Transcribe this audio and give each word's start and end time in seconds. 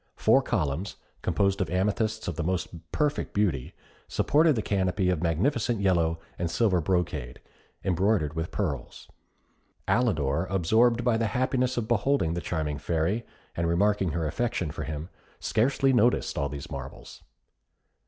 Four 0.15 0.41
columns, 0.41 0.95
composed 1.21 1.61
of 1.61 1.69
amethysts 1.69 2.27
of 2.27 2.35
the 2.35 2.43
most 2.43 2.69
perfect 2.91 3.35
beauty, 3.35 3.75
supported 4.07 4.57
a 4.57 4.63
canopy 4.63 5.11
of 5.11 5.21
magnificent 5.21 5.79
yellow 5.79 6.19
and 6.39 6.49
silver 6.49 6.81
brocade, 6.81 7.39
embroidered 7.83 8.33
with 8.33 8.49
pearls. 8.49 9.09
Alidor, 9.87 10.47
absorbed 10.49 11.03
by 11.03 11.17
the 11.17 11.27
happiness 11.37 11.77
of 11.77 11.87
beholding 11.87 12.33
the 12.33 12.41
charming 12.41 12.79
Fairy, 12.79 13.27
and 13.55 13.67
remarking 13.67 14.09
her 14.13 14.25
affection 14.25 14.71
for 14.71 14.85
him, 14.85 15.09
scarcely 15.39 15.93
noticed 15.93 16.35
all 16.35 16.49
these 16.49 16.71
marvels. 16.71 17.21